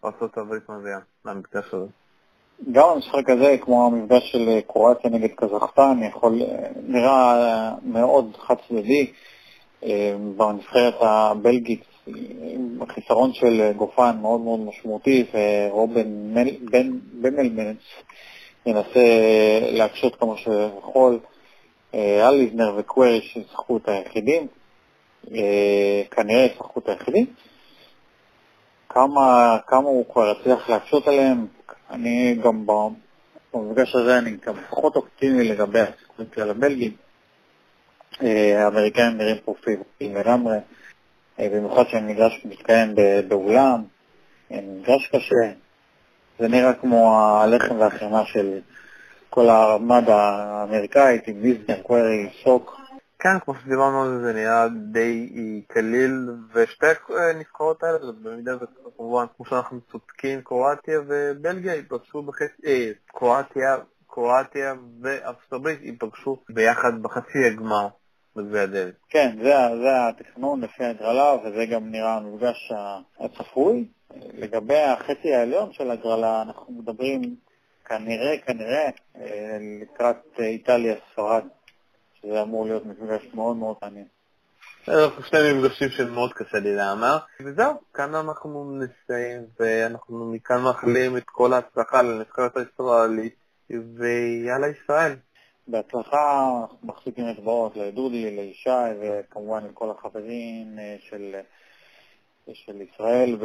ארה"ב 0.06 0.72
מביאה 0.72 0.98
למפגש 1.24 1.74
הזה. 1.74 1.86
גם 2.72 2.88
המשחק 2.88 3.30
הזה, 3.30 3.56
כמו 3.60 3.86
המפגש 3.86 4.32
של 4.32 4.60
קרואטיה 4.66 5.10
נגד 5.10 5.28
קזחסטן, 5.36 6.00
יכול, 6.10 6.42
נראה 6.86 7.72
מאוד 7.82 8.36
חד 8.40 8.54
צדדי. 8.68 9.12
אה, 9.84 10.14
בנבחרת 10.36 10.94
הבלגית, 11.00 11.84
החיסרון 12.80 13.32
של 13.32 13.72
גופן 13.76 14.16
מאוד 14.22 14.40
מאוד 14.40 14.60
משמעותי, 14.60 15.24
ורובן 15.34 16.34
במלמנץ 17.20 17.78
ינסה 18.66 19.00
להקשות 19.72 20.16
כמה 20.16 20.36
שיכול. 20.36 21.18
אה, 21.94 22.28
אליבנר 22.28 22.74
וקווירי 22.76 23.20
שישחקו 23.20 23.76
את 23.76 23.88
היחידים, 23.88 24.46
אה, 25.34 26.02
כנראה 26.10 26.44
ישחקו 26.44 26.80
את 26.80 26.88
היחידים. 26.88 27.26
כמה, 28.96 29.58
כמה 29.66 29.88
הוא 29.88 30.04
כבר 30.12 30.30
הצליח 30.30 30.68
להקשות 30.68 31.08
עליהם. 31.08 31.46
אני 31.90 32.36
גם 32.44 32.66
במפגש 33.54 33.94
הזה, 33.94 34.18
אני 34.18 34.36
גם 34.46 34.54
פחות 34.70 34.96
אופטימי 34.96 35.48
לגבי 35.48 35.80
הסיכויים 35.80 36.30
של 36.34 36.50
הבלגים. 36.50 36.92
אה, 38.22 38.64
האמריקאים 38.64 39.18
נראים 39.18 39.36
פה 39.44 39.54
פיבורים 39.60 40.16
לגמרי, 40.16 40.56
אה, 41.40 41.48
במיוחד 41.52 41.82
שהמגרש 41.88 42.40
מתקיים 42.44 42.94
באולם, 43.28 43.82
אה, 44.52 44.60
מגרש 44.62 45.06
קשה. 45.06 45.52
זה 46.38 46.48
נראה 46.48 46.72
כמו 46.72 47.20
הלחם 47.20 47.80
והחמאה 47.80 48.26
של 48.26 48.60
כל 49.30 49.48
הרמד 49.48 50.04
האמריקאית 50.08 51.28
עם 51.28 51.36
ויזנר, 51.42 51.82
קווירי, 51.82 52.28
סוק. 52.44 52.85
כן, 53.18 53.38
כמו 53.44 53.54
שדיברנו 53.54 54.02
על 54.02 54.08
זה, 54.08 54.26
זה 54.26 54.32
נראה 54.32 54.68
די 54.92 55.62
קליל, 55.68 56.30
ושתי 56.54 56.86
הנבחרות 57.08 57.82
האלה, 57.82 57.98
זה 57.98 58.12
במידה 58.22 58.52
וכמובן, 58.56 59.24
כמו 59.36 59.46
שאנחנו 59.46 59.80
צודקים, 59.92 60.42
קרואטיה 60.42 61.00
ובלגיה 61.06 61.74
ייפגשו 61.74 62.22
בחצי, 62.22 62.66
אה, 62.66 62.90
קרואטיה, 63.06 63.76
קרואטיה 64.06 64.74
וארצות 65.02 65.52
הברית 65.52 65.82
ייפגשו 65.82 66.42
ביחד 66.48 67.02
בחצי 67.02 67.38
הגמר 67.46 67.88
בגביע 68.36 68.66
דלת. 68.66 68.94
כן, 69.08 69.36
זה, 69.42 69.54
זה 69.82 70.08
התכנון 70.08 70.60
לפי 70.60 70.84
ההגרלה, 70.84 71.34
וזה 71.34 71.66
גם 71.66 71.90
נראה 71.90 72.14
המפגש 72.14 72.72
הצפוי. 73.20 73.88
לגבי 74.34 74.78
החצי 74.78 75.34
העליון 75.34 75.72
של 75.72 75.90
הגרלה, 75.90 76.42
אנחנו 76.42 76.72
מדברים 76.72 77.36
כנראה, 77.84 78.38
כנראה, 78.46 78.90
אה, 79.16 79.58
לקראת 79.82 80.16
איטליה, 80.38 80.94
ספרד. 81.12 81.44
שזה 82.26 82.42
אמור 82.42 82.66
להיות 82.66 82.86
מפגש 82.86 83.28
מאוד 83.34 83.56
מאוד 83.56 83.76
מעניין. 83.82 84.06
שני 85.30 85.52
מפגשים 85.54 85.88
שמאוד 85.88 86.32
קשה 86.32 86.58
לי 86.58 86.76
להאמר. 86.76 87.18
וזהו, 87.40 87.72
כאן 87.94 88.14
אנחנו 88.14 88.78
נסיים, 88.78 89.42
ואנחנו 89.60 90.32
מכאן 90.32 90.62
מאחלים 90.62 91.16
את 91.16 91.22
כל 91.26 91.52
ההצלחה 91.52 92.02
לנבחרת 92.02 92.56
הישראלית, 92.56 93.34
ויאללה 93.70 94.66
ישראל. 94.68 95.16
בהצלחה, 95.68 96.50
אנחנו 96.62 96.78
מחזיקים 96.82 97.24
אצבעות 97.28 97.76
לדודי, 97.76 98.36
לישי, 98.36 98.70
וכמובן 99.00 99.66
לכל 99.66 99.90
החברים 99.90 100.78
אה, 100.78 100.96
של, 101.00 101.36
של 102.52 102.82
ישראל, 102.82 103.38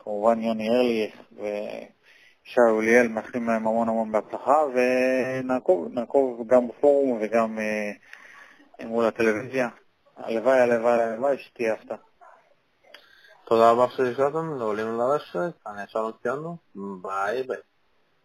וכמובן 0.00 0.38
אה, 0.38 0.44
יוני 0.44 0.68
ארליך, 0.68 1.16
שי 1.36 1.95
אוליאל, 2.58 3.08
מאחלים 3.08 3.46
להם 3.46 3.66
המון 3.66 3.88
המון 3.88 4.12
בהצלחה, 4.12 4.56
ונעקוב 4.74 6.46
גם 6.46 6.68
בפורום 6.68 7.18
וגם 7.22 7.58
אה, 7.58 8.86
מול 8.86 9.04
הטלוויזיה. 9.04 9.68
הלוואי, 10.16 10.60
הלוואי, 10.60 11.02
הלוואי 11.02 11.38
שתהיה 11.38 11.74
הפתעה. 11.74 11.96
תודה 13.44 13.70
רבה 13.70 13.86
שהשארתם, 13.88 14.58
לעולים 14.58 14.98
לרשת, 14.98 15.66
אני 15.66 15.82
שלום 15.88 16.12
סיימנו, 16.22 16.56
ביי 17.02 17.42
ביי. 17.42 17.75